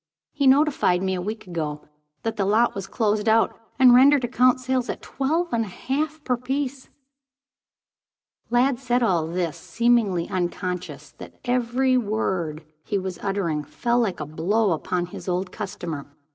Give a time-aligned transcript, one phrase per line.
[0.31, 1.87] He notified me, a week ago,
[2.23, 6.23] that the lot was closed out, and rendered account sales at twelve and a half
[6.23, 6.89] per piece."
[8.49, 14.25] Lladd said all this seemingly unconscious that every word he was uttering fell like a
[14.25, 16.07] blow upon his old customer.